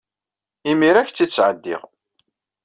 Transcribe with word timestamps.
Imir-a, 0.69 0.99
ad 1.01 1.05
ak-tt-id-sɛeddiɣ. 1.07 1.81